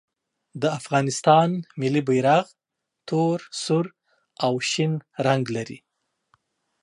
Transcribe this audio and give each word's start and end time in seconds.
د 0.61 0.63
افغانستان 0.79 1.49
ملي 1.81 2.01
بیرغ 2.07 2.45
تور، 3.07 3.37
سور 3.63 3.85
او 4.45 4.53
شین 4.69 4.93
رنګ 5.27 5.43
لري. 5.55 5.79